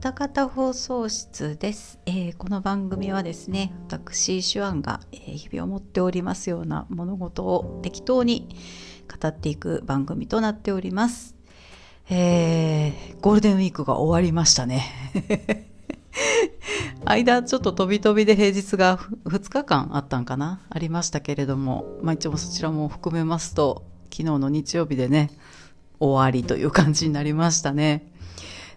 [0.00, 8.56] たかた放送室です、えーこの番組はですね私手腕が、えー日々思っておりますような物事を適当に
[9.20, 11.36] 語っていく番組となっております、
[12.08, 15.66] えーゴールデンウィークが終わりましたね。
[17.04, 20.62] 間ちょっと飛び飛びで平日が2日間あったんかな？
[20.70, 25.30] ありましたけれども、まあ、一応そちらも含めますと昨日の日曜日でね
[25.98, 28.10] 終わりという感じになりましたね。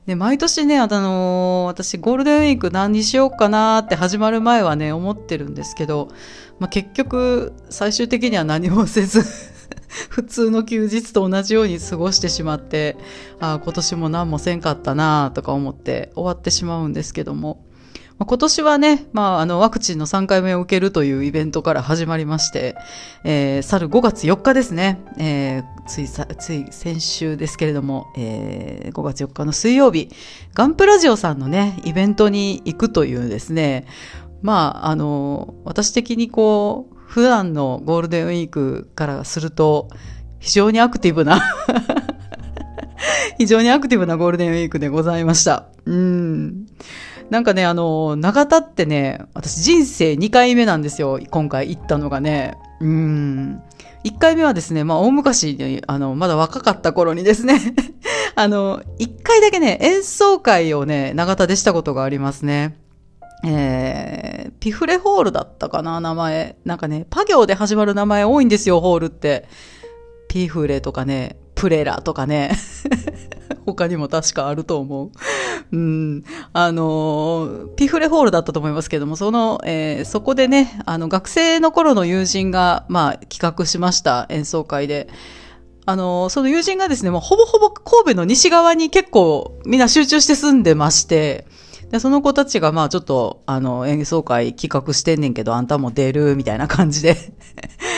[0.05, 6.09] で、毎年ね、あのー私ゴールデンウィーク何にしようかなって始まる前はね、思ってるんですけど、
[6.59, 9.23] まあ、結局、最終的には何もせず、
[10.09, 12.97] 普通の休日と同じように過ごしてしまって、
[13.39, 17.63] ああ、今年も何もせんかったなとか思って終わってしまうんですけども、
[18.19, 22.75] まあ今年はね、まあ、あの、ワクチンの3回目を受けるというイベントから始まりまして、
[23.23, 30.09] えー、去る5月4日ですね、えーついさ、つい先週ですけれども、えー5月4日の水曜日、
[30.53, 33.85] ガンプラジオさんのね、イベントに行くというですね、
[34.41, 39.89] まあ、あの、私的にこう、普段のゴールデンウィークからすると、
[40.39, 41.41] 非常にアクティブな
[43.37, 45.67] 非常にアクティブなゴールデンウィークでございました。
[45.85, 46.65] うん。
[47.33, 51.19] なんかね、あの、長田ってね、私人生2回目なんですよ。
[51.31, 52.59] 今回行ったのがね。
[52.79, 53.59] うん。
[54.03, 57.59] 1回目はですね、まあ大昔に、あの、まだ若かった頃にですね、
[58.37, 62.77] あの、1回だけね、演奏会をね、長田でしたことがありますね。
[63.43, 66.57] えー、ピフレホールだったかな、名前。
[66.65, 69.45] なんかね、パ行で始まる名前多いんですよ、ホールって。
[70.27, 72.51] ピフレとかね、プレラとかね。
[73.65, 75.11] 他にも確かあると思う。
[75.71, 76.23] うん。
[76.53, 85.07] あのピフレホールだったと思いますけども、その、えーそこでね、あの、学生の頃の友人が、まあ、企画しました演奏会で、
[85.85, 91.45] あのその友人がですね、もうほぼほぼ神戸の西側に結構みんな集中して住んでまして、
[91.93, 97.15] で、その子たちが、まあちょっと、あの、演奏会企画してんねんけど、あんたも出る、みたいな感じで、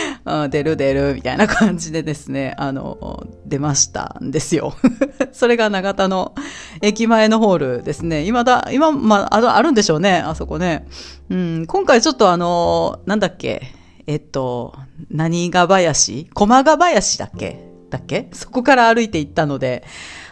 [0.26, 4.74] うん出る出る、みたいな感じでですね、あの、出ましたんですよ。
[5.32, 6.34] それが長田の
[6.82, 8.24] 駅前のホールですね。
[8.24, 10.88] 今だ、今、まあ、あるあるんでしょうね、あそこね。
[11.30, 13.62] うん、今回ちょっとあの、なんだっけ、
[14.08, 14.76] えっと、
[15.10, 16.30] 何が林？
[16.34, 17.60] 駒ヶ林だっけ？
[17.90, 18.30] だっけ？
[18.34, 19.84] そこから歩いて行ったので、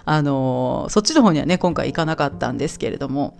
[0.05, 3.37] あの、そっちの方にはね、今回行かなかったんですけれども、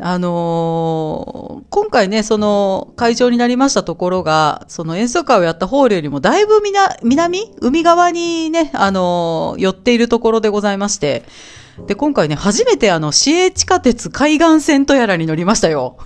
[0.00, 7.52] あのー今回ね、その会場になりましたところが、その演奏会をやったホールよりもだいぶみな南？
[7.60, 11.24] 海側にね、あのー寄っているところでございまして、
[11.86, 15.98] で、今回ね、初めてあの、市営地下鉄海岸線とやらに乗りましたよ。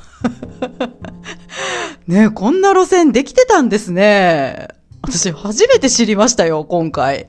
[2.07, 4.69] ねこんな路線できてたんですね。
[5.03, 7.29] 私、初めて知りましたよ、今回。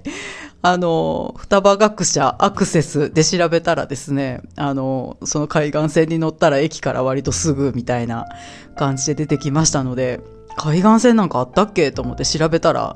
[0.65, 8.27] あの、双葉学者アクセスで調べたらですね、あの、その海岸線に乗ったら駅から割とすぐみたいな
[8.77, 10.21] 感じで出てきましたので、
[10.55, 12.95] 海岸線なんかあったっけと思って調べたら、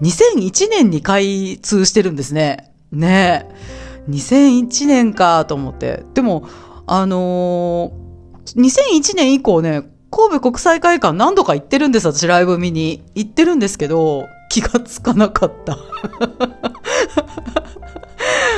[0.00, 2.72] 2001年に開通してるんですね。
[2.92, 4.10] ねえ。
[4.10, 6.04] 2001年かと思って。
[6.14, 6.48] でも、
[6.86, 8.08] あのー
[8.56, 13.02] 2001年以降ね、神戸国際会館何度か行ってるんです、私ライブ見に。
[13.14, 15.76] 行ってるんですけど、気がつかなかった。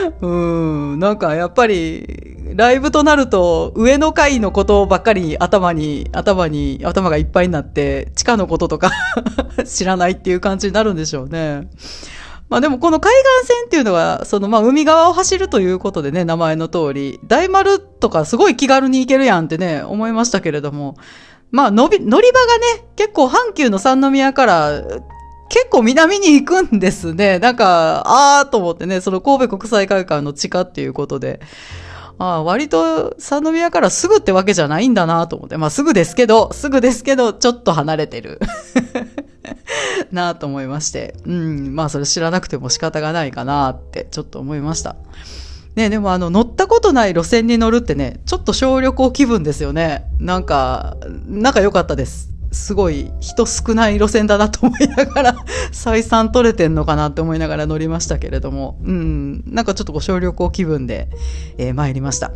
[0.20, 0.26] う
[0.96, 8.90] ん、なんかやっぱり、ライブとなると、上の階のことばっかり頭に、頭に、頭がいっぱいになって、地下のこととか
[9.64, 11.68] 知らないっていう感じになるんでしょうね。
[12.48, 13.12] まあでもこの海
[13.42, 20.96] 岸線っていうのは、そのまあ海側を走るということでね、名前の通り、大丸とかすごい気軽に行けるやんってね、思いましたけれども、
[21.52, 24.82] まあ乗り、乗り場がね、結構阪急の三宮から、
[25.50, 27.40] 結構南に行くんですね。
[27.40, 31.40] なんか、あーと思ってね、その神戸国際会館の地下っていうことで、
[32.18, 35.56] ああ、割と三宮からすぐってわけじゃないんだなと思って。
[35.56, 38.38] まあすぐですけど、すぐですけど、ちょっと離れてる。
[40.12, 41.16] なと思いまして。
[41.26, 44.96] うん、まあそれ知らなくても仕方がないかなってちょっと思いました。
[45.76, 50.04] ねでもあの乗ったことない路線に乗るってね、ちょっと小旅行気分ですよね。
[50.20, 52.29] なんか、仲良かったです。
[52.52, 55.36] すごい人少ない路線だなと思いながら、
[55.72, 61.08] 採算取れてんのかなって思いながら乗りましたけれども、うん、なんかちょっとこう小旅行気分で、
[61.58, 62.32] えー参りました。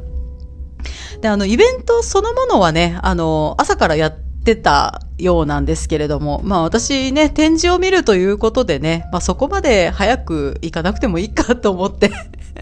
[1.20, 12.10] で、あの、イベントそのものはね、あの、朝からやってたようなんですけれども、まあ私ね、展示を見るということでね、まあそこまで早く行かなくてもいいかと思って、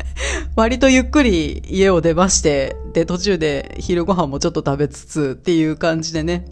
[0.57, 6.47] 割とゆっくり家を出まして、で、途中で昼ご飯もちょっと食べつつっていう感じでね。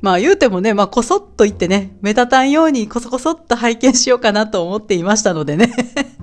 [0.00, 5.72] まあ言うてもね、まあこそっと行ってね、目立たんようにこそこそっと拝見しようかなと思っていましたのでね。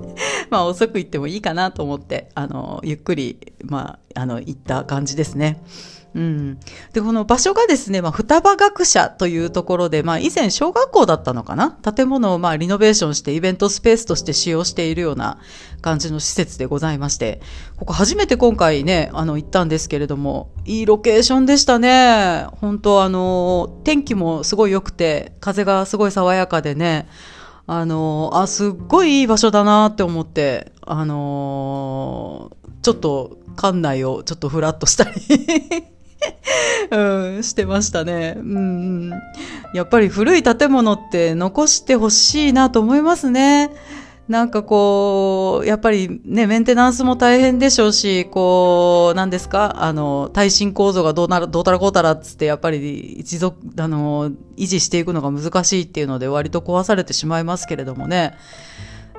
[0.50, 5.62] まあ遅く行ってもいいかなと思って、あの、ゆっくり、まあ、あの、行った感じですね。
[6.16, 6.60] うん。
[6.94, 11.72] で、この場所がですね、まあ、双葉学者というところで、まあ、以前小学校だったのかな？
[11.72, 15.40] 建物をまあ、リノベーションしてイベントスペースとして使用しているような
[15.82, 17.42] 感じの施設でございまして、
[17.78, 22.48] ここ初めて今回ね、あの、行ったんですけれども、いいロケーションでしたね。
[22.60, 27.08] 本当あの、天気もすごい良くて、風がすごい爽やかでね、
[27.68, 32.52] あの、あ、すっごいいい場所だなって思って、あの
[32.82, 35.12] ちょっと館内をちょっとふらっとしたり
[36.92, 38.36] うん、してましたね。
[38.38, 39.12] うん。
[39.74, 43.72] やっぱり古い建物って残してほしいなと思いますね。
[44.28, 49.78] なんかこう、やっぱりね、メンテナンスも大変でしょうし、こう、何ですか？
[49.84, 58.36] あの、耐震構造がどうなる、どうたらこうたらっつって、やっぱり一族、あの、維持していくのが難しいっていうので割と壊されてしまいますけれどもね。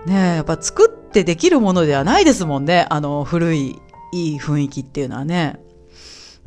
[0.07, 2.87] ねやっぱ作ってできるものではないですもんね。
[2.89, 3.81] あの、古い、
[4.13, 5.59] いい雰囲気っていうのはね。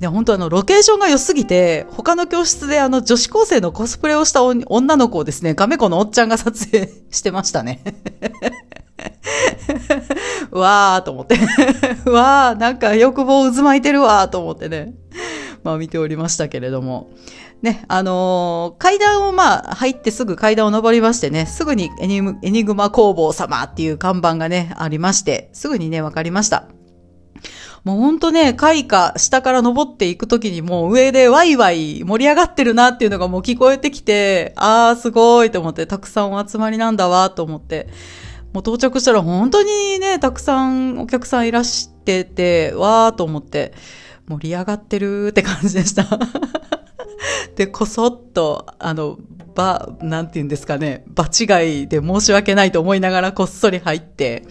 [0.04, 7.82] で、本当あの、ロケーションが良すぎて、他の教室であの、女子高生のコスプレをした女の子をですね、ガメコのおっちゃんが撮影 してましたね。
[10.52, 11.40] わーと思って。
[12.10, 14.94] わー、なんか欲望渦巻いてるわーと思ってね。
[15.64, 17.10] まあ見ておりましたけれども。
[17.62, 26.68] ね、あのー、階段をまあ入ってすぐ階段を登りましてね、すぐにエニグマ工房様っていう看板がね、ありまして、すぐにね、わかりました。
[27.84, 37.90] もうほんとね、階下、下から登っていくときにもう上でワイワイ盛り上がってるなっていうのがもう聞こえてきて、あーすごいと思って、たくさんお集まりなんだわと思って、
[38.54, 43.74] もう到着したら本当にね、たくさんお客さんいらしてて、わーと思って、
[44.28, 46.06] 盛り上がってるって感じでした。
[47.56, 49.18] で、こそっと、あの、
[49.54, 54.44] ば、なんて言うんですかね、場違いで申し訳ないと思いながらこっそり入って、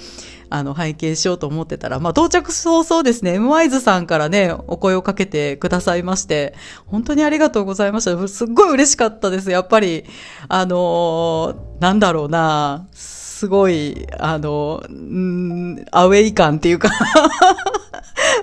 [0.54, 6.54] あの、拝見しようと思ってたら、まあ、到着早々ですね、M ワイズさんからね、お声をかけてくださいまして、
[6.86, 8.28] 本当にありがとうございました。
[8.28, 9.50] すっごい嬉しかったです。
[9.50, 10.04] やっぱり、
[10.48, 16.90] あのー、なんだろうな、すごい、あの、んアウェイ感っていうか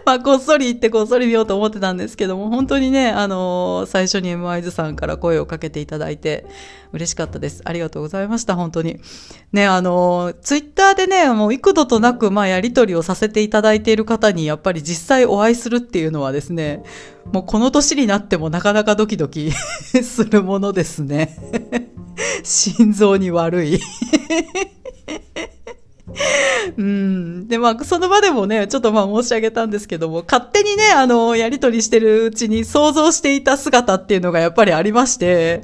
[0.09, 6.47] まあ、こっそり行ってこっそり見ようと思ってたんですけども、本当にね、あの最初に M ワイズさんから声をかけていただいて、
[6.94, 7.61] 嬉しかったです。
[7.63, 8.97] ありがとうございました、本当に。
[9.51, 16.81] ね、あのツイッターでね、もう幾度となく、まあ、やりとりをさせていただいている方に、やっぱり実際お会いするっていうのはですね、
[17.31, 19.51] もうこの年になってもなかなかドキドキ
[20.01, 21.38] するものですね。
[22.41, 23.79] 心臓に悪い
[26.80, 27.48] うん。
[27.50, 35.62] で、まあ、その場でもね、ちょっとまあ申し上げたんですけども、勝手にね、あの、やりとりしてるうちに想像していた姿っていうのがやっぱりありまして、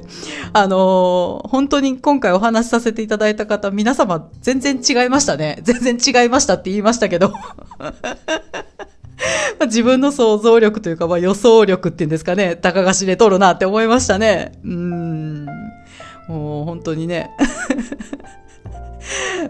[0.52, 5.60] あの、本当に今回お話しさせていただいた方、皆様全然違いましたね。
[5.64, 7.32] 全然違いましたって言いましたけど。
[9.64, 14.52] 自分の想像力というか、まあ予想力っていうんですかね、高が知れとるなって思いましたね。
[14.62, 15.46] うん。
[16.28, 17.30] もう本当にね。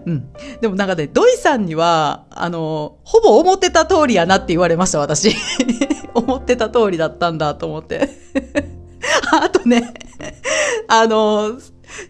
[0.05, 0.33] うん。
[0.61, 5.35] でもなんかね、土井さんには、あの、ほぼ思ってた通りやなって言われました、私。
[6.13, 8.09] 思ってた通りだったんだと思って。
[9.31, 9.93] あとね、
[10.87, 11.57] あの、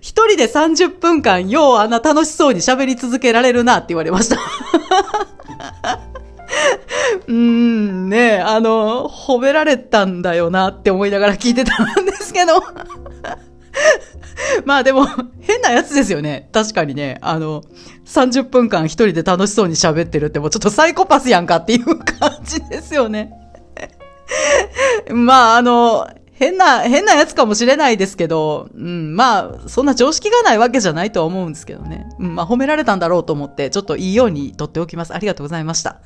[0.01, 4.37] 一人で30分間、ようあんな楽しそうに喋り続けられるなって言われました。
[7.27, 12.63] うーん、ねあの、褒められたんだよなって思いながら聞いてたんですけど。
[14.65, 15.07] まあでも、
[15.41, 16.49] 変なやつですよね。
[16.51, 17.17] 確かにね。
[17.21, 17.63] あの、
[18.05, 23.31] 30分間一人で楽しそうに喋ってるってもうちょっとサイコパスやんかっていう感じですよね。
[25.11, 32.07] まああの、変な、変なやつかもしれないですけど、うん、まあ、そんな常識がないわけじゃないとは思うんですけどね。
[32.19, 35.15] うん、まあ、褒められたんだろうと思って、ちょっといいようにとっておきます。
[35.15, 35.97] ありがとうございました。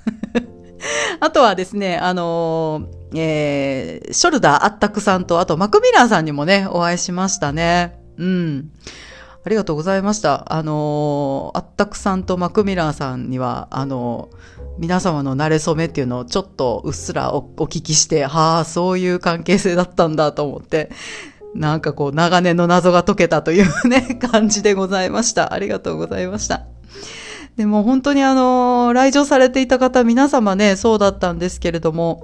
[1.20, 8.00] あとはですね、あのー、えー、ショルダーあったくさんと、あとマクミラーさんにもね、お会いしましたね。
[8.18, 8.72] うん。
[9.44, 10.54] ありがとうございました。
[10.54, 20.92] あのー、あったくさんとマクミラーさんには、あのー、皆様の馴れ初めっていうのをちょっとうっすらお聞きして、はあ、そういう関係性だったんだと思って、
[21.54, 25.54] なんかこう、長年の謎が解けたというね、感じでございました。
[25.54, 26.66] ありがとうございました。
[27.62, 32.24] でも本当にあの、来場されていた方、皆様ね、そうだったんですけれども、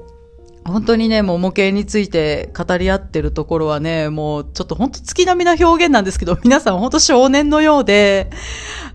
[0.65, 8.31] 本当にね、もう模型について語り合ってるところはね、もうちょっと本当月並みな表現なんですけど、皆さん本当少年のようで、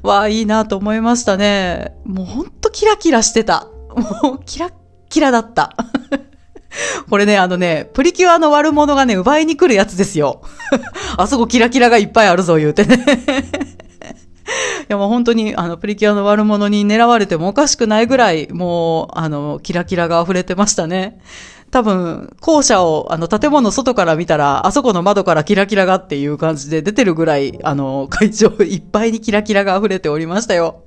[0.03, 1.95] わあ、いいなと思いましたね。
[2.05, 3.69] もう本当キラキラしてた。
[4.23, 4.73] もうキラッ
[5.11, 5.77] キラだった。
[7.09, 10.43] これね、あのね、プリキュアの悪者がね、奪いに来るやつですよ。
[11.17, 13.05] あそこキラキラがいっぱいあるぞ、言うてね。
[14.82, 21.21] いやもう本当に、あの、プリキュアの悪者に狙われてもおかしくないぐらい、もう、あの、キラキラが溢れてましたね。
[21.73, 30.85] 多分、校舎を、あの、建物外から見たら、あそこの窓からキラキラがっていう感じで出てるぐらい、あの、会場いっぱいにキラキラが溢れておりましたよ。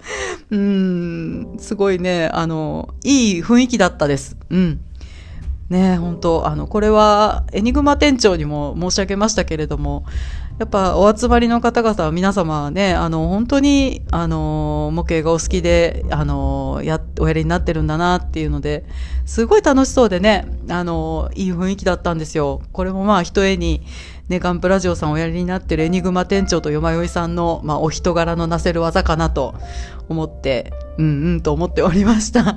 [0.52, 4.38] うん、すごいね、あの、いい雰囲気だったです。
[4.52, 4.80] うん。
[5.70, 10.06] ね本当あの、これは、エニグマ店長にも申し上げましたけれども、
[10.58, 18.86] やっぱお集まりの方々は皆様はね、あの、本当に、あの、模型がお好きで、あの、や、おやりになってるんだなっていうので、
[19.26, 22.62] すごい楽しそうでね、あの、いい雰囲気だったんですよ。
[22.72, 23.82] これもまあ、一重に、
[24.30, 29.56] ね、ガンプラジオさんおやりになってるエニグマ店長とよまよいさんの、まあ、お人柄のなせる技かなと
[30.08, 32.56] 思って、うんうんと思っておりました。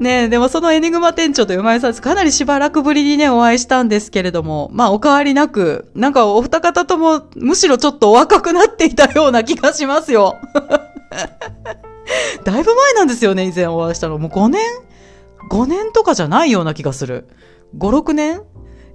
[0.00, 10.36] ねでもそのエニグマ店長と山井さんかなりしばらくぶりにね、お会いしたんですけれども、まあお変わりなく、なんかお二方ともむしろちょっとお若くなっていたような気がしますよ。
[12.44, 14.16] だいぶ前なんですよね、以前お会いしたの。
[14.18, 14.62] もう5年
[15.50, 17.28] ?5 年とかじゃないような気がする。
[17.76, 18.42] 5、6年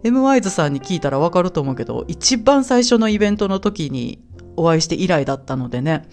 [0.03, 4.23] ?M ワイズさんに聞いたらわかると思うけど、一番最初のイベントの時に
[4.57, 6.07] お会いして以来だったのでね。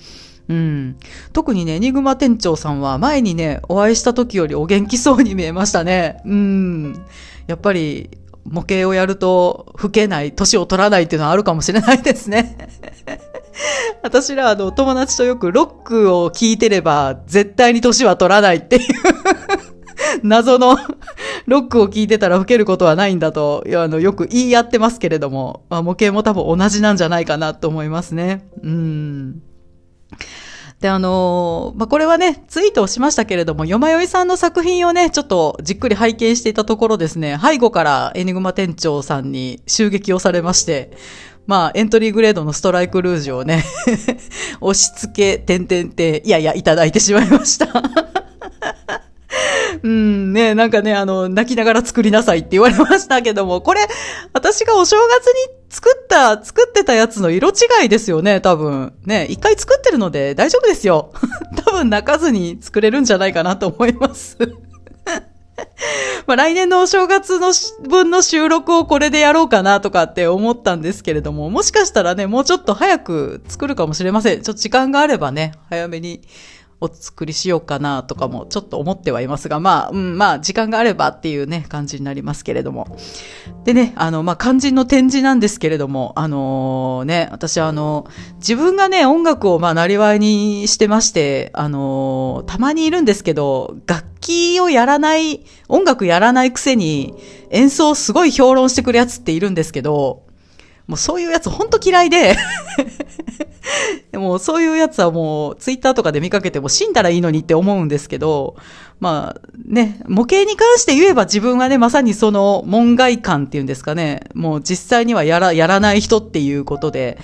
[0.48, 0.96] うん。
[1.32, 6.20] 特にね、エニグマ店長さんは前にね、お会いした時よりお元気そうに見えましたね。
[6.24, 7.06] うん。
[7.46, 8.10] やっぱり、
[8.44, 12.56] 模型をやると、老けない、年を取らないっていうのはあるかもしれないですね。
[14.02, 18.82] 私ら、あの、友達とよくロックを聴いてれば、絶対に年は取らないっていう
[20.22, 20.76] 謎の
[21.46, 28.48] ロックを聴いてたら老けることはないんだと、あの、よく言い合ってますけれども、まあ、模型も多分同じなんじゃないかなと思いますね。
[28.62, 29.42] うん。
[30.82, 40.90] で、あのー、まあ、これはね、ツイートをしましたけれども、よまよいさんの作品をね、ちょっとじっくり拝見していたところですね、背後からエニグマ店長さんに襲撃をされまして、
[41.46, 43.64] まあ、エントリーグレードのストライクルージュをね、
[44.60, 48.21] 押し付け、点々って、いやいや、いただいてしまいました。
[49.82, 53.80] うんね、なんかね、あの、泣きながら作りなさいって言われましたけども、これ、
[54.32, 58.92] 私がお正月に作った、作ってたやつの色違いですよね、多分。
[59.04, 61.12] ね、一回作ってるので大丈夫ですよ。
[61.64, 64.36] 多分泣かずに作れるんじゃないかなと思います。
[66.26, 67.52] まあ来年のお正月の
[67.88, 74.42] 分の収録をこれでやろうかなとかって思ったんですけれども、もしかしたらね、もうちょっと早く作るかもしれません。
[74.42, 76.22] ちょっと時間があればね、早めに
[76.82, 82.98] お作りしようかなとかもちょっと思ってはいますが、まあ、うん、まあ、時間があればっていうね、感じになりますけれども。
[83.62, 88.08] でね、あの、まあ、肝心の展示なんですけれども、あのー、ね、私はあの、
[88.38, 97.14] 自分がね、音楽をまあ、なりわいにしてまして、あのー、たまにいるんですけど、楽器をやらない、音楽やらないくせに、
[97.50, 100.24] 演奏すごい評論してくるやつっているんですけど、
[100.88, 102.36] もうそういうやつほんと嫌いで
[104.10, 108.56] でもそういうやつはもうツイッターとかで見かけても死んだらいいのにって思うんですけど、
[109.00, 117.18] まあね、模型に関して言えば自分はね、まさにその門外観っていうんですかね、もう実際にはやら、やらない人っていうことで、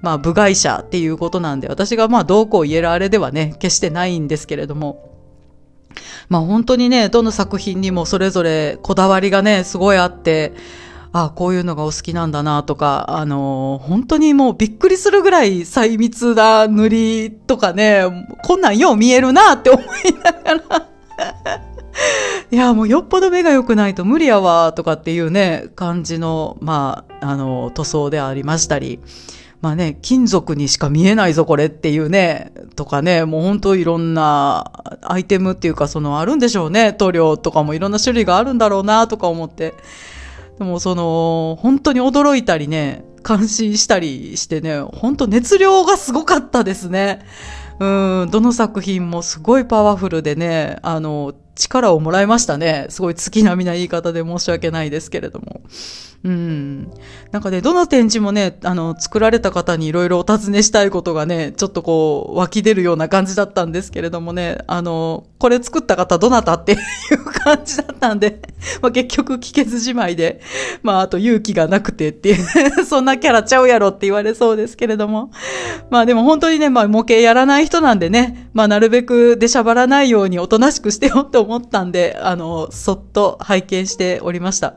[0.00, 5.10] まあ部外者っていうことなんで、私がまあどうこう言えるあれではね、決してないんですけれども、
[6.28, 10.54] まあ本当にね、どの作品にもそれぞれこだわりがね、すごいあって、
[11.12, 18.02] あこういうのがお好きなんだなとか、あのー、本当にもうびっくりするぐらい細密な塗りとかね、
[18.42, 19.84] こんなんよう見えるなって思い
[20.24, 20.88] ながら
[22.50, 28.98] いや、もうよっぽど目が良くないと無理やわ、とかっていうね、感じの、まあ、あの、塗装でありましたり、
[29.60, 34.70] まあね、金属にしか見えないぞ、これっていうね、とかね、もう本当いろんな
[35.02, 39.74] アイテムっていうか、そのあるんでしょうね、塗料とかもいろんな種類があるんだろうな、とか思って。
[40.62, 47.26] でもその、本当に驚いたりね、感心したりしてね、本当熱量がすごかったですね。
[47.80, 52.86] うん、どの作品もすごいパワフルでね、あの、力をもらいましたね。
[52.88, 55.62] すごい月並みな言い方で申し訳ないですけれども。
[56.24, 56.90] うん。
[57.32, 66.78] なんかね、どの展示もね、あの、作られた方にいろいろお尋ねしたいことがね、ちょっとこう、湧き出るような感じだったんですけれどもね、あの、これ作った方どなたっていう
[67.24, 68.40] 感じだったんで、
[68.80, 70.40] まあ結局聞けずじまいで、
[70.82, 72.44] まああと勇気がなくてっていう
[72.86, 75.32] そんなキャラちゃうやろって言われそうですけれども。
[75.90, 84.76] まあでも本当にね、まあ模型やらない人なんでね、まあなるべく出しゃばらないようにおとなしくしてよって思ったんで、あの、そっと拝見しておりました。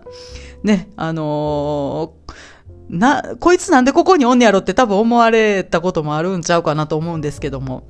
[0.64, 7.88] ね、あのー、な、こいつなんでここにおんねやろって多分思われたこともあるんちゃうかなと思うんですけども。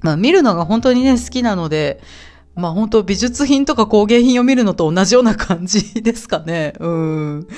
[0.00, 2.00] まあ見るのが本当にね、好きなので、
[2.54, 6.74] まあ本当美術品とか工芸品を見るのと同じような感じですかね。
[6.78, 7.48] うん。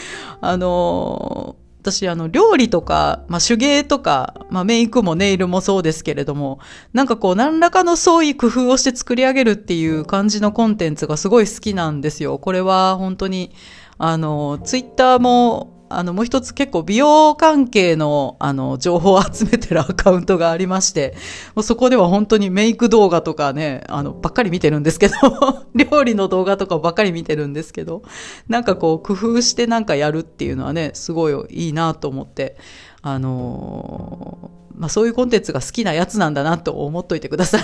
[0.40, 6.58] あのー私、あの、料理とか、まあ、手芸とか、まあ、メイクもネイルもそうですけれども、
[6.94, 12.38] なんかこう、何らかの創意工夫をして作り上げるっていう感じのコンテンツがすごい好きなんですよ。
[12.38, 13.52] これは本当に、
[13.98, 21.14] あの、ツイッターもあの、もう一つ結構美容関係の、あの、情報を集めてるアカウントがありまして、
[21.54, 25.14] もうそこでは本当にメイク動画とかね、あの、ばっかり見てるんですけど、
[25.74, 28.02] 料理の動画とかばっかり見てるんですけど、
[28.48, 32.56] なんかこう、工夫してなんかやるっていうのはね、すごいいいなと思って、
[33.02, 37.62] あのー、まあ、そういうコンテンツが好きなやつなんだなと思っといてください。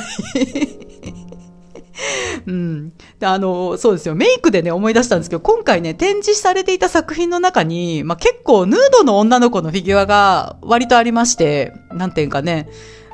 [2.46, 2.92] うん。
[3.20, 4.14] で、あの、そうですよ。
[4.14, 12.70] メイクでね、思い出したんですけど、今回ね、展示されていた作品の中に、まあ、結構ヌードの女の子のフィギュアが割とありまして、なんていうかね、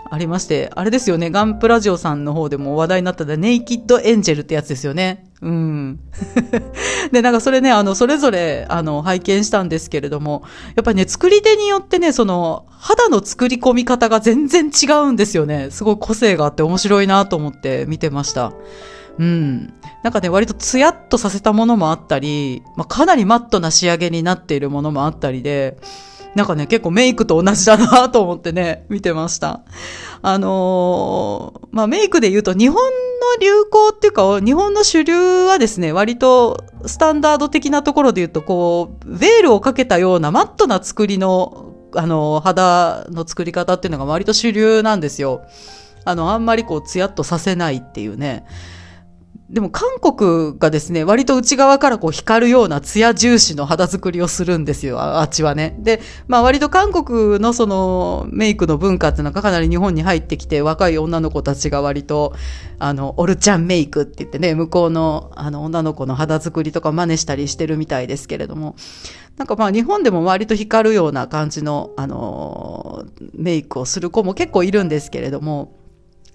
[0.09, 5.27] ありまして、あれですよね、ガンプラジオさんの方でも話題になったネイキッドエンジェルってやつですよね。
[5.43, 5.99] うん。
[7.11, 10.45] で、なんかそれね、あの、それぞれ、あの、拝見したんですけれども、
[10.77, 15.69] やっぱりね、作り手によってね、その、肌の作り込み方が全然違うんですよね。
[15.71, 18.53] すごい個性があって面白いなと思って見てました。
[19.19, 19.73] うん。
[20.07, 25.79] なんかね、割とツヤっとさせたものもあったり、まあ、かなりマットな仕上げになっているものもあったりで、
[26.37, 29.63] なんかね、結構メイクと同じだなと思ってね、 見てました。
[30.23, 45.43] あのー、まあ、メイクで言うと日本の流行っていうか、日本の主流はですね、割とスタンダード的なところで言うと、こう、ベールをかけたようなマットな作りの、あの、肌の作り方っていうのが割と主流なんですよ。
[46.05, 48.47] あの、あんまりこう、ツヤっとさせないっていうね。
[49.49, 55.77] でも韓国がですね、割と内側からこう光るような艶重視の肌作りをするんですよ、あっちはね。
[55.79, 62.35] で、まあ割と韓国のそのメイクの文化っていうのがかなり日本に入ってきて、若い女の子たちが割と、
[62.81, 68.75] あの、オルちゃんメイクって言ってね、向こうのあの女の子の肌作りとか真似したりしてるみたいですけれども、
[69.37, 75.86] なんかまあ日本でも割と光るような感じの、あの、メイクをする子も結構いるんですけれども、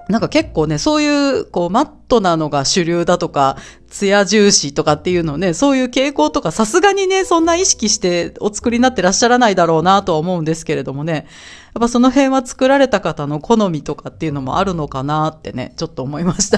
[0.10, 11.28] なんか結構ね、そういう、こう、マットなのが主流だとか、ツヤ重視とかっていうのね、そういう傾向とか、さすがにね、そんな意識してお作りになってらっしゃらないだろうなとは思うんですけれどもね、
[11.74, 16.58] やっぱその辺は作られた方の好みとかっていうのもあるのかなってね、ちょっと思いました。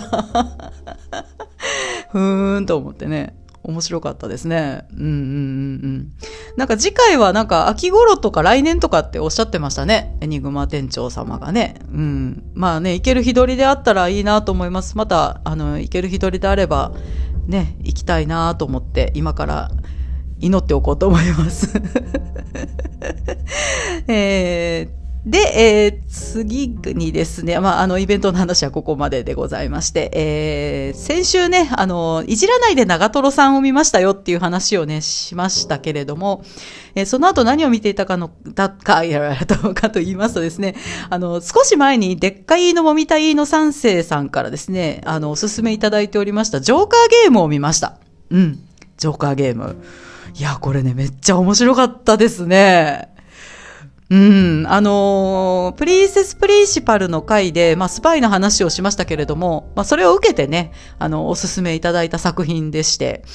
[2.12, 3.36] ふーんと思ってね。
[3.64, 4.86] 面白かったですね。
[4.92, 5.14] うんうんうんう
[5.88, 6.12] ん。
[6.58, 10.18] なんか次回はなんか秋頃とか来年とかっておっしゃってましたね。
[10.20, 11.80] エニグマ店長様がね。
[11.92, 12.44] うん。
[12.54, 14.98] まあね、行ける日取りであったらいいなと思います。
[14.98, 16.92] また、あの、行ける日取りであれば、
[17.48, 19.72] ね、行きたいなと思って、今から
[20.40, 21.70] 祈っておこうと思います。
[24.08, 36.44] えーで、えー、次にですね、まあ、あの、イベントの話はここまででございまして、えー、先週ね、あの、いじらないで長瀞さんを見ましたよっていう話をね、しましたけれども、
[36.96, 40.76] えー、その後何を見ていたかの、だか、いや、とかと言いますとですね、
[41.10, 47.98] あの、少し前に、でっかいのもみたいの三世さんからですね、あの、おすすめいただいておりました、ジョーカーゲームを見ました。
[48.30, 48.60] うん、
[48.98, 49.78] ジョーカーゲーム。
[50.36, 53.13] いや、これね、めっちゃ面白かったですね。
[54.14, 63.26] うん、あのー、プリンセスプリンシパルの回で、まあ、スパイの話をしましたけれども、まあ、それを受けてね、あの、おすすめいただいた作品でして、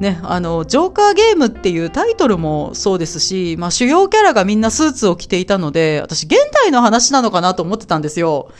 [0.00, 8.50] ね、あの、ジョーカーゲームっていうタイトルもそうですし、まあ、主要キャラがみんなスーツを着ていたので、私、現代の話なのかなと思ってたんですよ。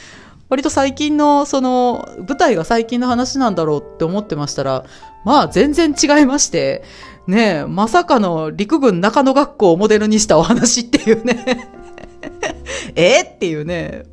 [0.48, 4.84] 割と最近の、その、舞台が最近の話なんだろうって思ってましたら、
[5.24, 6.84] まあ、全然違いまして、
[7.26, 11.70] ねえ、まさかの陸軍中野学校をモデルにしたお話っていうね
[12.94, 13.22] え？
[13.22, 14.04] っていうね。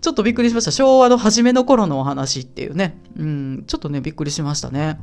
[0.00, 0.70] ちょっとびっくりしました。
[0.70, 3.00] 昭和の初めの頃のお話っていうね。
[3.18, 5.00] うん、ちょっとね、びっくりしましたね。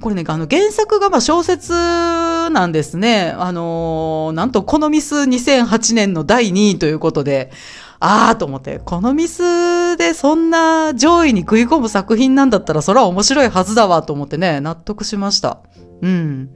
[0.00, 3.34] これね、あの、原作がまあ小説なんですね。
[3.36, 7.50] あのー、なんと、このミス2008年の第2位ということで、
[7.98, 15.58] あーと思って、このミスでそんな上位に食い込む作品なんだったら、それは面白いはずだわと思ってね、納得しました。
[16.02, 16.50] うん。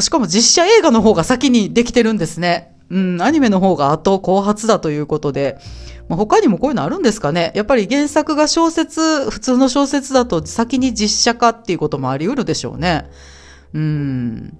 [0.00, 2.74] しかも実写映画の方が先にできてるんですね。
[2.90, 5.58] うん、アニメの方が後後発だということで、
[6.08, 13.10] まあ、他にもこういうのあるんですかねやっぱり原作が小説、普通の小説だと先に実写化っていうこともあり得るでしょうね。
[13.74, 14.56] うん。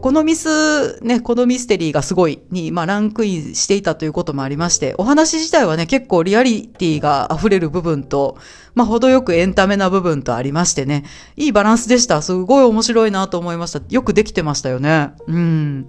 [0.00, 8.38] このミス、ね、このミステリーがすごいに、まあ、ランクインしていたということもありまして、お話自体はね、結構リアリティが溢れる部分と、
[8.76, 12.22] まあ、程よくエンタメな部分とありましてね、いいバランスでした。
[12.22, 13.80] すごい面白いなと思いました。
[13.90, 15.10] よくできてましたよね。
[15.26, 15.86] うん。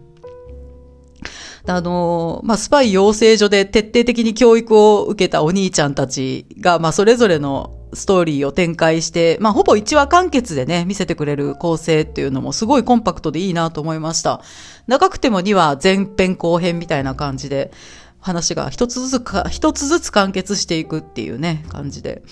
[1.68, 14.42] あの、まあ、スパイ養成所で徹底的に教育を受けたお兄ちゃんたちが、まあ、それぞれのストーリーを展開して、まあ、ほぼ1話完結でね、見せてくれる構成っていうのもすごいコンパクトでいいなと思いました。
[14.88, 17.72] 長くても2話前編後編みたいな感じで、
[18.20, 22.24] 話が一つずつか、一つずつ完結していくっていうね、感じで。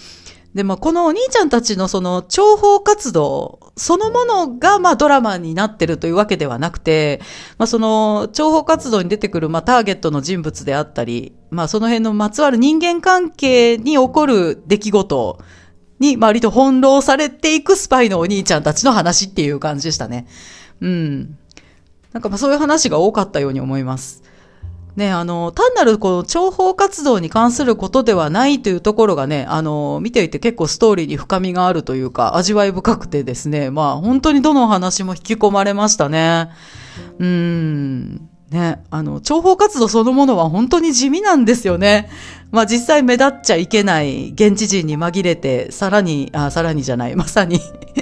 [0.54, 7.22] で、まあ、このお兄ちゃんたちのその諜報活動そのものが、まあ、ドラマになってるというわけではなくて、
[7.58, 15.40] まあ、その諜報活動に出てくる、まあ、ターゲットの人物であったり、まあ、その辺のまつわる人間関係に起こる出来事
[16.00, 20.28] に、まあ割と翻弄されていくスパイのお兄ちゃんたちの話っていう感じでしたね。
[20.82, 21.38] うん。
[22.12, 24.24] なんかまあそういう話が多かったように思います。
[24.96, 36.50] ね、あの、単なるこの諜報活動に関することではないというところがね、あの、見ていて結構ストーリーに深みがあるというか、味わい深くてですね、まあ本当にどの話も引き込まれましたね。
[37.18, 38.30] うーん。
[38.54, 42.10] ね、あの、諜報活動そのものは本当に地味なんですよね。
[42.52, 47.60] まあ実際目立っちゃいけない現地人に紛れて、さらに、あ、さらにじゃない、まさに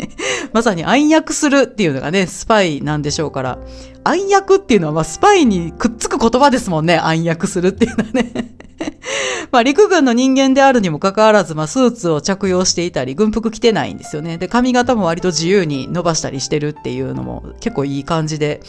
[0.51, 3.59] まさに暗躍するっていうのがね、スパイなんでしょうから。
[4.03, 6.97] 暗躍っていうのは、まあ、スパイにくっつく言葉ですもんね。
[6.97, 8.53] 暗躍するっていうのはね。
[9.51, 14.37] まあ、陸軍の人間であるにもかかわらず、まあ、スーツを着用していたり、軍服着てないんですよね。
[14.37, 18.61] で、髪型も割と自由に伸ばしたりしてるっていうのも結構いい感じで。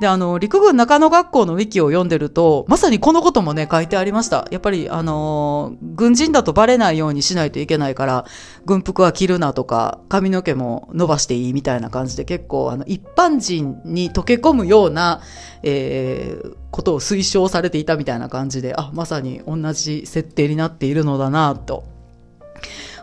[0.00, 4.46] で、あの、陸軍中野学校のウィキを読んでると、まさにこのこともね、書いてありました。
[4.50, 8.24] やっぱり、あの、軍人だとバレないようにしないといけないから、
[8.64, 15.20] 軍服は着るなとか、髪の毛も伸ばしていいみたいな感じで、結構、あの、一般人に溶け込むような、
[15.62, 21.84] えー、ことを推奨されていたみたいな感じで、あ、まさに同じ設定になっているのだな、と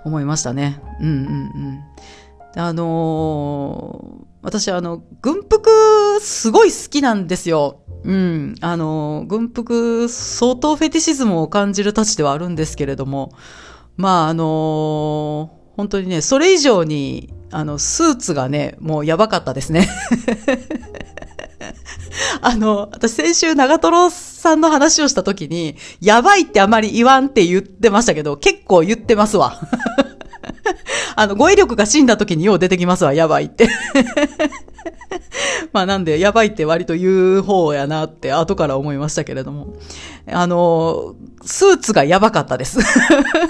[0.05, 0.81] 思いましたね。
[1.01, 1.79] うんうんうん。
[2.55, 7.81] あのー私、あの、軍服、すごい好きなんですよ。
[8.03, 8.53] うん。
[8.61, 13.31] あの、軍服、相当フェティシズムを感じるたちではあるんですけれども、
[13.97, 19.89] まあ、あの本当にね、それ以上に、あの、スーツがね、もうやばかったですね。
[22.41, 29.59] あの、私先週長瀞さんの話をした時に、やばいってあまり言わんって言ってましたけど、結構言ってますわ。
[31.15, 33.67] あの、語彙力が死んだ時によう出てきますわ、やばいって。
[35.73, 39.73] まあなんで、やばいって割と言う方やなって後から思いましたけれども。
[40.31, 42.79] あの、スーツがやばかったです。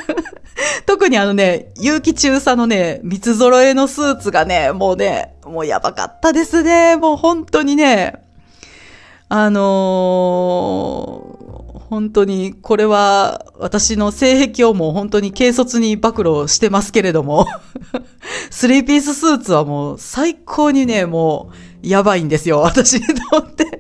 [0.85, 6.95] 特にあのね、有機中佐のね、三つ揃えのスーツがね、もうね、もうやばかったですね。
[6.95, 8.21] もう本当にね、
[9.29, 11.34] あのー
[11.89, 17.45] 本当に、これは私の性癖をもう本当に軽率に暴露してますけれども、
[18.49, 21.51] スリーピーススーツはもう最高にね、も
[21.83, 23.65] うやばいんですよ、私にとって。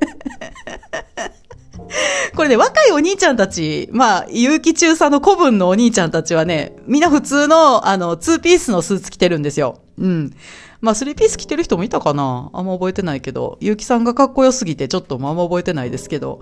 [2.35, 9.79] これね、若いお兄ちゃんたち、まあ、有機中佐の古文のお兄ちゃんたちはね、みんな普通の、あの、ツーピースのスーツ着てるんですよ。
[9.97, 10.33] うん。
[10.81, 12.49] まあ、スリーピース着てる人もいたかな？
[12.53, 16.41] あんま覚えてないけど、ゆうきさんがかっこよすぎて、ちょっとあんま覚えてないですけど、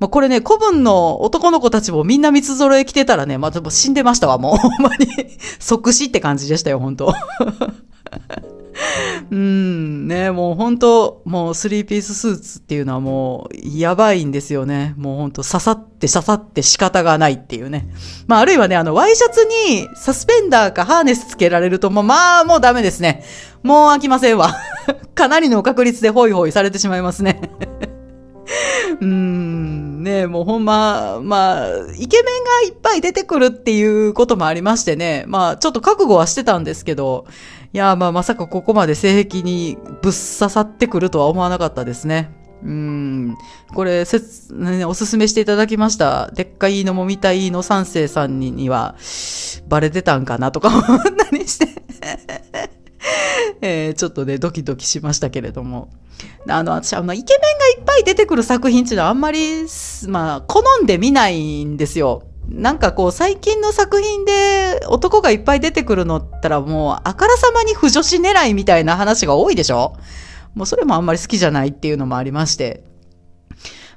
[0.00, 4.56] まあ、これね、古文の男の子たちもみんな三つ揃え着てたらね、まあ、でも死んでましたわ、もう。
[4.58, 5.06] ほんまに。
[5.58, 7.14] 即死って感じでしたよ、本当
[9.30, 14.94] うん、ね、もう本当もうスリーピーススーツっていうのはもうやばいんですよね。
[14.96, 17.88] もう本当刺さって刺さって仕方がないっていうね。
[18.26, 23.24] まああるいはね、あの、ワイシャツにサスペンダーかハーネスつけられるともうまあもうダメですね。
[23.62, 24.54] もう飽きませんわ。
[25.14, 27.50] かなりの確率でホイホイされてしまいますね。
[29.00, 37.26] うーん、ねもうほんま、まあ、イケメンがいっぱい出てくるっていうこともありましてね、まあ、ちょっと覚悟はしてたんですけど、
[37.72, 42.30] いや、まあ、まさかここまで性癖にぶっ刺さってくるとは思わなかったですね。
[42.62, 43.36] うん。
[43.74, 46.30] これ、せつ、ね、おすすめしていただきました。
[46.30, 48.96] でっかいのもみたいの三世さんにには、
[49.68, 51.68] バレてたんかなとか思ったりして。
[53.60, 55.88] えーちょっとね、ドキドキしましたけれども。
[56.48, 59.66] あの、私、あの、イケメンがいっぱい出てくる作品っていうのはあんまり、
[60.08, 62.22] まあ、好んで見ないんですよ。
[62.48, 69.96] なんかこう、最近の作品で男がいっぱい出てくるのったらもう、あからさまに不女子狙いみたいな話が多いでしょ？
[70.54, 72.84] もうそれもあんまり好きじゃないっていうのもありまして。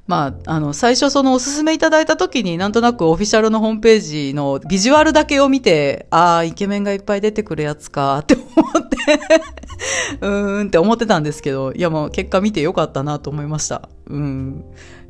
[0.08, 8.98] まあ、あの、最初そのおすすめいただいた時になんとなくオフィシャルのホームページのビジュアルだけを見て、ああ、イケメンがいっぱい出てくるやつかって思って
[10.22, 13.90] うーんって思ってたんですけど、いやもう結果見てよかったなと思いました。
[14.08, 14.64] うん。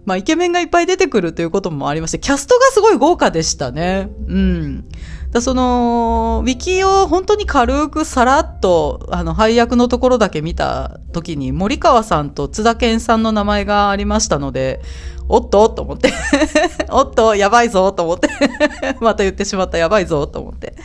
[0.05, 4.09] まあ、イケメンがいっぱい出てくるということもありまして、キャストがすごい豪華でしたね。
[4.27, 4.85] うん。
[5.31, 14.81] だその、ウィキを本当に軽くさらっと、あの、配役のところだけ見た時に、森川さんと津田健さんの名前がありましたので、
[15.29, 16.13] おっとと思って。
[16.89, 18.29] おっと、やばいぞと思って。
[19.01, 20.75] また言ってしまった、やばいぞと思って。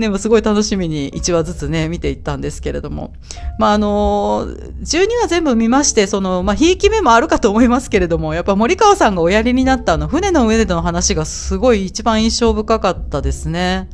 [0.00, 3.12] でもすごい楽しみに1話ずつね、見ていったんですけれども。
[3.58, 4.46] まあ、あの
[4.82, 13.88] 12話全部見まして、その、まあ、ひいき目もあるかと思いますけれども、やっぱ森川さんがおやりになったあの、船の上での話がすごい一番印象深かったですね。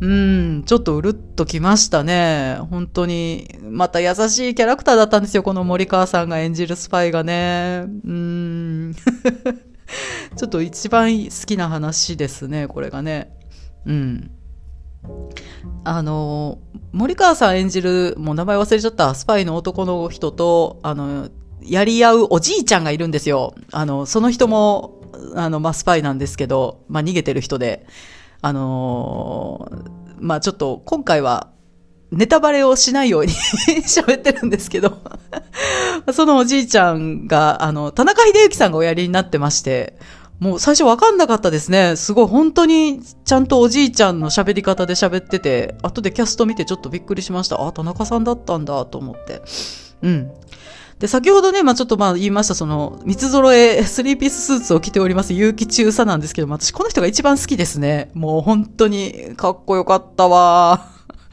[0.00, 2.58] うん、ちょっとうるっときましたね。
[2.70, 3.48] 本当に。
[3.62, 7.84] また優しいキャラクターだったんですよ、この森川さんが演じるスパイがね。
[8.04, 8.94] うん。
[10.36, 13.30] ちょっと一番好きな話ですね、これがね。
[13.86, 14.30] うん。
[15.84, 16.58] あの、
[16.92, 21.28] 森川さん演じる、もう名前忘れちゃった、スパイの男の人と、あの、
[21.62, 23.54] やり合うおじいちゃんがいるんですよ。
[23.72, 25.00] あの、その人も、
[25.34, 27.86] あの、まあ、スパイなんですけど、まあ、逃げてる人で。
[28.44, 31.48] あのー、まあちょっと今回は
[32.12, 33.32] ネタバレをしないように
[33.88, 34.98] 喋ってるんですけど
[36.12, 39.96] そのおじいちゃんが、あの、田中秀幸さんがおやりになってまして、
[40.40, 41.96] もう最初わかんなかったですね。
[41.96, 47.66] すごい本当にちゃんとおじいちゃんの喋り方で喋ってて、後でキャスト見てちょっとびっくりしました。
[47.66, 49.42] あ、田中さんだったんだと思って。
[50.02, 50.30] うん。
[50.98, 58.10] で、先ほどね、まあちょっとまあ言いました、その、三つ揃え、スリーピーススーツを着ております、結城中佐なんですけども、私この人が一番好きですね。
[58.14, 60.88] もう本当にかっこよかったわ。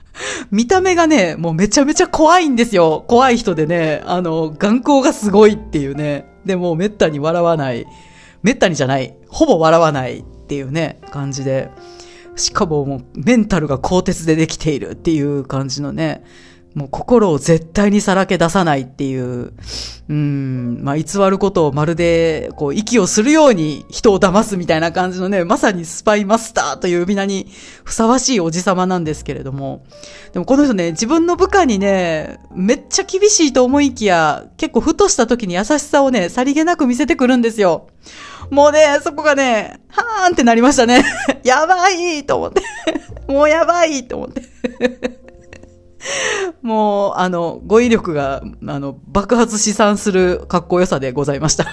[0.51, 3.05] 見た目がね、もうめちゃめちゃ怖いんですよ。
[3.07, 6.25] 怖い人でね、あの、眼光がすごいっていうね。
[6.45, 7.85] でもめったに笑わない。
[8.43, 9.15] めったにじゃない。
[9.27, 11.69] ほぼ笑わないっていうね、感じで。
[12.35, 16.23] しかももうメンタルが鋼鉄でできているっていう感じのね。
[16.73, 19.51] もう心を絶対にさらけ出さないっていう、
[20.07, 27.47] うん、まあ、偽ることをまるで、こう、息をするように人を騙すみたいな感じのね、まさにスパイマスターという呼び名に
[27.83, 29.83] ふさわしいおじさまなんですけれども、
[30.31, 37.87] でもこの人ね、自分の部下にね、めっちゃ厳しいと思いきや、結構ふとした時に優しさをね、さりげなく見せてくるんですよ。
[38.51, 41.05] もうね、そこがね、はーんってなりましたね。
[41.43, 42.61] やばいと思って。
[43.31, 44.43] もうやばいと思って。
[46.61, 51.65] もう、あの、語彙力が、あの、爆発試算するかっこよさでございました。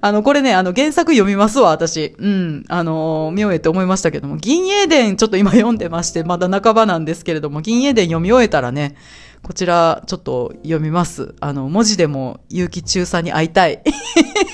[0.00, 2.14] あの、これね、あの、原作読みますわ、私。
[2.18, 2.64] うん。
[2.68, 8.96] あの、見終えて思いましたけども、銀英伝ちょっと今読んでまして、まだ半ばなんですけれども、銀英伝読み終えたらね、
[9.42, 11.34] こちら、ちょっと読みます。
[11.40, 13.82] あの、文字でも、結城中佐に会いたい。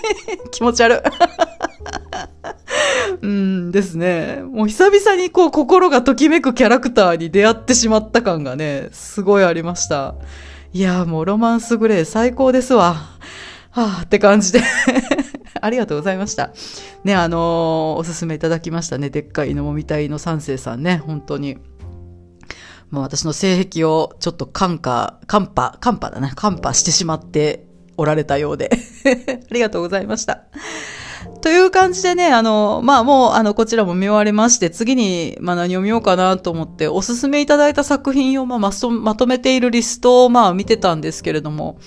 [0.50, 1.02] 気持ち悪。
[3.22, 4.42] うんですね。
[4.44, 10.14] もう久々にこう心がときめくキャラクターに出会ってしまった感がね、すごいありました。
[10.72, 12.94] いやもうロマンスグレー最高ですわ。
[13.70, 14.60] はあって感じで
[15.60, 16.50] ありがとうございました。
[17.02, 19.10] ね、あのー、おすすめいただきましたね。
[19.10, 21.58] でっかいのもみたいの三世さんね、本当に。
[22.90, 28.70] もう私の性癖をちょっと感化、カンパ、カンパだな、カンパしてしまっておられたようで
[29.50, 30.44] ありがとうございました。
[31.40, 41.78] という感じでね、あの、まあもう、あの、こちらも見終わりまして、次に、まあ何を見ようかなと思って、おすすめいただいた作品を、まあまと、まとめているリストを、まあ見てたんですけれども、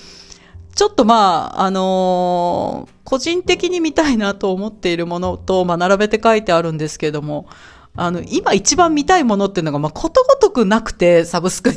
[0.74, 7.48] ちょっとまあ、あのー、個人的に見たいなと思っているものと、まあ並べて書いてあるんですけれども、
[7.96, 11.76] あの、今一番見たいものっていうのが、まあことごとくなくて、サブスクに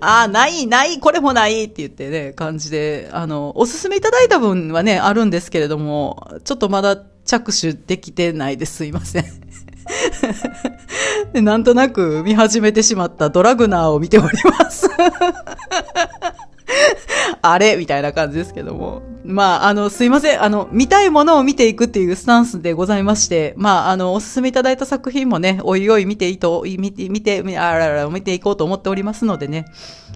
[0.00, 8.76] ああ、ない、ない、これもないって言ってね、感じで、あの、おすすめいただいた分はね、あるんですけれども、ちょっとまだ着手できてないです。
[8.76, 9.24] すいません。
[11.32, 14.88] でなんとなく見始めてしまったドラグナーを見ております
[17.42, 19.02] あれみたいな感じですけども。
[19.24, 20.42] まあ、あの、すいません。
[20.42, 29.66] あの、見たいものを見ていくっていうスタンスでございまして、まあ、あの、おすすめいただいた作品もね、おいおい見ていと、見て、見て、あらら、見ていこうと思っておりますのでね、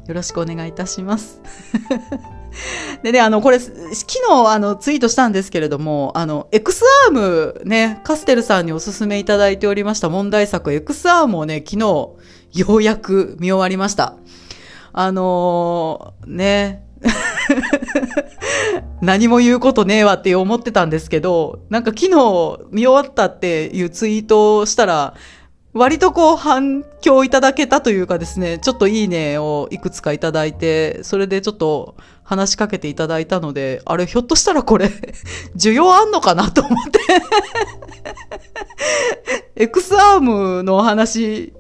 [0.06, 1.40] よろしくお願いいたします。
[3.02, 12.16] でね、あの、これ、昨日、あの、ツイートしたんですけれども、あの、エクスアームね、カステルさんにおすすめいただいておりました問題作、エクスアームをね、昨日、よ
[12.76, 14.14] うやく見終わりました。
[14.92, 16.84] あのー、ね、
[19.00, 25.14] 何も言うことねえわって思ってたんですけど、なんか昨日見終わったっていうツイートをしたら、
[25.74, 34.88] 割とこう反響いただけたというかですね、ちょっといいねをいくつかいただいて、それでちょっと話しかけていただいたので、あれひょっとしたらこれ
[35.58, 37.00] 需要あんのかなと思って。
[39.56, 41.52] エクスアームの話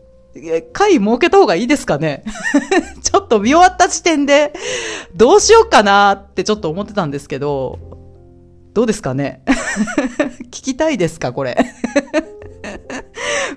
[0.72, 2.24] 回設けた方がいいですかね？
[3.02, 4.52] ちょっと見終わった時点で、
[5.14, 7.78] どうしようかなってちょっと思ってたんですけど、
[8.72, 9.42] どうですかね？
[10.50, 11.56] 聞きたいですかこれ？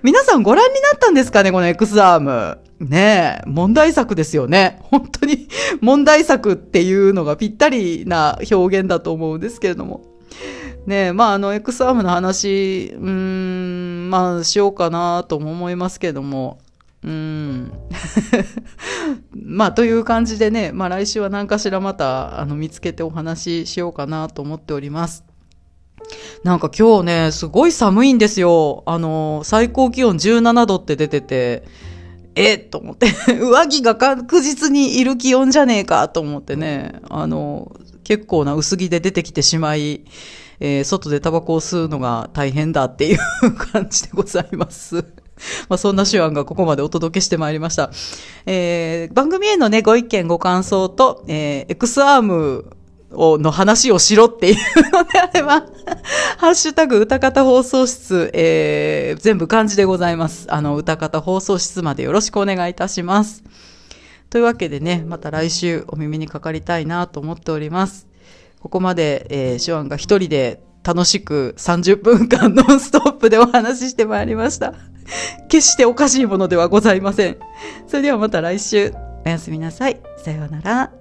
[0.03, 2.59] 皆さんご覧になったんですかねこの X アーム？
[2.79, 4.77] ねえ、問題作ですよね。
[4.83, 5.47] 本当に
[5.81, 10.03] 問題作っていうのがぴったりな表現だと思うんですけれども。
[10.85, 16.59] ねえ、まああの X アームの話、うーん、まあ、しようかなとも思いますけれども。
[17.07, 17.71] うん。
[19.33, 25.23] まあ、という感じでね、まあ来週は何かしらまた、あの、見つけてお話ししようかなと思っております。
[26.43, 28.83] なんか今日ね、すごい寒いんですよ。
[28.85, 31.63] あの、最高気温17度って出てて、
[32.35, 33.07] えと思って、
[33.39, 37.71] 上着が確実にいる気温じゃねえかと思ってね、あの、
[38.03, 40.01] 結構な薄着で出てきてしまい、
[40.59, 43.19] えー、外でタバコを吸うのが大変だっていう
[43.71, 45.26] 感じでございます。
[45.69, 47.91] まあ、そんな手腕がここまでお届けしてまいりました。
[48.45, 52.65] えー、番組へのね、ご意見、ご感想と、えー、X アーム
[53.11, 54.55] を、の話をしろっていう
[54.91, 55.65] のであれば、
[56.37, 60.47] ハッシュタグ歌方放送室、えー、全部漢字でございます。
[60.49, 63.43] あの、歌方放送室までよろしくお願いいたします。
[64.29, 68.07] というわけでね、また来週お耳にかかりたいなと思っております。
[68.59, 74.73] ここまで、えー、手腕が一人で楽しく30分間ノンストップでお話ししてまいりました。
[75.49, 77.37] 決しておかしいものではございません。
[77.87, 78.93] それではまた来週。
[79.25, 79.99] おやすみなさい。
[80.15, 80.96] さようなら。